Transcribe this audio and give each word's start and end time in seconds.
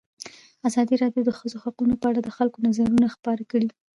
ازادي 0.67 0.95
راډیو 1.03 1.21
د 1.25 1.27
د 1.27 1.31
ښځو 1.39 1.57
حقونه 1.63 1.95
په 1.99 2.05
اړه 2.09 2.19
د 2.23 2.29
خلکو 2.37 2.63
نظرونه 2.67 3.07
خپاره 3.15 3.43
کړي. 3.51 3.69